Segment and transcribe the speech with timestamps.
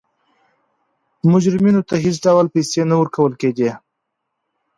[1.31, 3.71] مجرمینو ته هېڅ ډول پیسې نه ورکول کېده.